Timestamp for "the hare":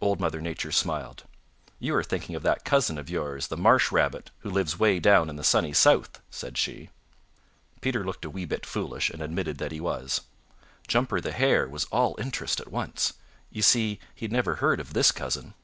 11.20-11.66